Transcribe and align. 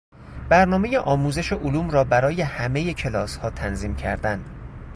برنامهی 0.49 0.97
آموزش 0.97 1.53
علوم 1.53 1.89
را 1.89 2.03
برای 2.03 2.41
همهی 2.41 2.93
کلاسها 2.93 3.49
تنظیم 3.49 3.95
کردن 3.95 4.45